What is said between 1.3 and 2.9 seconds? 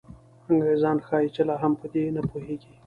چې لا هم په دې نه پوهېږي.